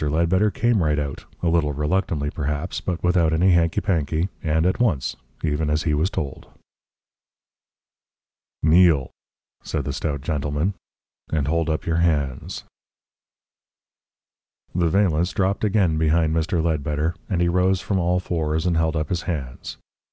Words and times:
Ledbetter 0.00 0.48
came 0.52 0.80
right 0.80 0.96
out, 0.96 1.24
a 1.42 1.48
little 1.48 1.72
reluctantly 1.72 2.30
perhaps, 2.30 2.80
but 2.80 3.02
without 3.02 3.32
any 3.32 3.50
hanky 3.50 3.80
panky, 3.80 4.28
and 4.44 4.64
at 4.64 4.78
once, 4.78 5.16
even 5.42 5.68
as 5.68 5.82
he 5.82 5.92
was 5.92 6.08
told. 6.08 6.46
"Kneel," 8.62 9.10
said 9.64 9.84
the 9.84 9.92
stout 9.92 10.20
gentleman, 10.20 10.74
"and 11.32 11.48
hold 11.48 11.68
up 11.68 11.84
your 11.84 11.96
hands." 11.96 12.62
The 14.72 14.86
valance 14.88 15.32
dropped 15.32 15.64
again 15.64 15.98
behind 15.98 16.32
Mr. 16.32 16.62
Ledbetter, 16.62 17.16
and 17.28 17.40
he 17.40 17.48
rose 17.48 17.80
from 17.80 17.98
all 17.98 18.20
fours 18.20 18.66
and 18.66 18.76
held 18.76 18.94
up 18.94 19.08
his 19.08 19.22
hands. 19.22 19.78